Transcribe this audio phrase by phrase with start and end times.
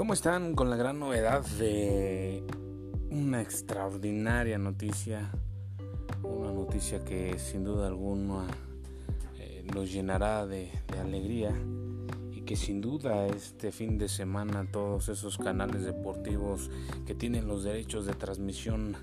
[0.00, 2.42] ¿Cómo están con la gran novedad de
[3.10, 5.30] una extraordinaria noticia?
[6.22, 8.46] Una noticia que sin duda alguna
[9.38, 11.52] eh, nos llenará de, de alegría
[12.32, 16.70] y que sin duda este fin de semana todos esos canales deportivos
[17.04, 18.96] que tienen los derechos de transmisión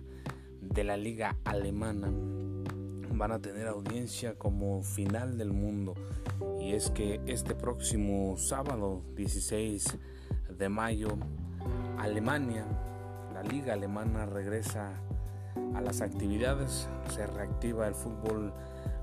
[0.61, 5.94] de la liga alemana van a tener audiencia como final del mundo
[6.59, 9.95] y es que este próximo sábado 16
[10.57, 11.17] de mayo,
[11.97, 12.66] Alemania,
[13.34, 14.91] la liga alemana regresa
[15.75, 18.53] a las actividades, se reactiva el fútbol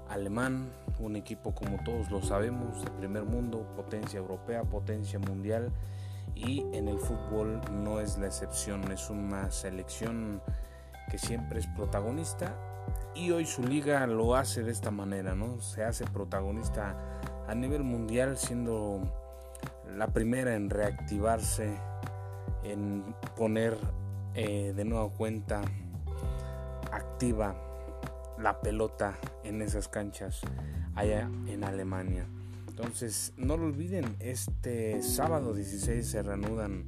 [0.09, 5.71] alemán, un equipo como todos lo sabemos, de primer mundo, potencia europea, potencia mundial
[6.35, 10.43] y en el fútbol no es la excepción, es una selección
[11.11, 12.57] que siempre es protagonista
[13.15, 15.61] y hoy su liga lo hace de esta manera, ¿no?
[15.61, 16.97] Se hace protagonista
[17.47, 19.24] a nivel mundial siendo
[19.97, 21.77] la primera en reactivarse,
[22.63, 23.77] en poner
[24.35, 25.63] eh, de nueva cuenta
[26.93, 27.57] activa
[28.39, 30.41] la pelota en esas canchas
[30.95, 32.27] allá en Alemania.
[32.69, 36.85] Entonces, no lo olviden, este sábado 16 se reanudan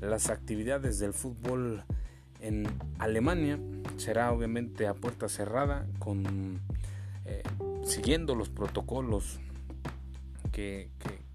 [0.00, 1.84] las actividades del fútbol
[2.40, 2.66] en
[2.98, 3.58] Alemania.
[3.98, 6.60] Será obviamente a puerta cerrada, con
[7.26, 7.42] eh,
[7.84, 9.38] siguiendo los protocolos
[10.52, 10.88] que,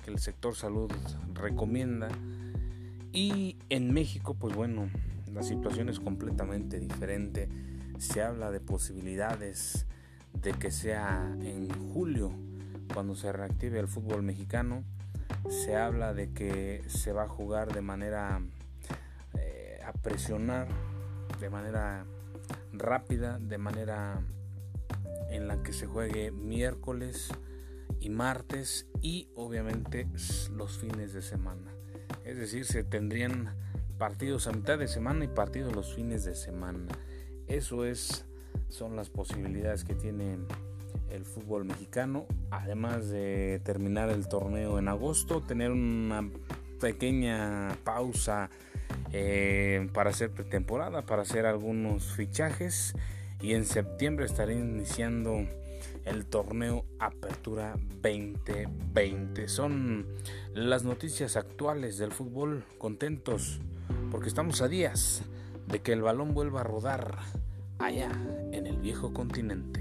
[0.08, 0.92] el sector salud
[1.34, 2.10] recomienda.
[3.14, 4.90] Y en México, pues bueno,
[5.34, 7.50] la situación es completamente diferente.
[7.98, 9.86] Se habla de posibilidades
[10.34, 12.32] de que sea en julio
[12.94, 14.84] cuando se reactive el fútbol mexicano.
[15.50, 18.42] Se habla de que se va a jugar de manera
[19.38, 20.68] eh, a presionar,
[21.40, 22.06] de manera
[22.74, 24.22] rápida, de manera
[25.30, 27.30] en la que se juegue miércoles,
[28.00, 30.08] y martes y obviamente
[30.56, 31.72] los fines de semana.
[32.26, 33.56] Es decir, se tendrían
[33.98, 36.88] partidos a mitad de semana y partidos los fines de semana.
[37.48, 38.26] Eso es
[38.70, 40.38] son las posibilidades que tiene
[41.10, 46.30] el fútbol mexicano, además de terminar el torneo en agosto, tener una
[46.80, 48.50] pequeña pausa
[49.12, 52.96] eh, para hacer pretemporada, para hacer algunos fichajes
[53.42, 55.46] y en septiembre estaré iniciando
[56.06, 57.74] el torneo Apertura
[58.04, 59.48] 2020.
[59.48, 60.06] Son
[60.54, 62.64] las noticias actuales del fútbol.
[62.78, 63.60] Contentos
[64.12, 65.24] porque estamos a días
[65.68, 67.18] de que el balón vuelva a rodar
[67.80, 68.12] allá
[68.52, 69.81] en el viejo continente.